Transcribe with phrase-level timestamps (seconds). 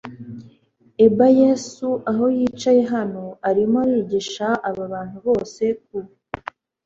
[1.05, 5.97] eba yesu aho yicaye hano arimo arigisha aba bantu bose ku